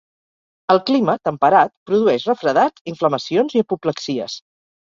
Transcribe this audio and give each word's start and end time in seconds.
El 0.75 0.79
clima, 0.87 1.15
temperat, 1.29 1.73
produeix 1.91 2.25
refredats, 2.31 2.85
inflamacions 2.95 3.59
i 3.59 3.67
apoplexies. 3.67 4.43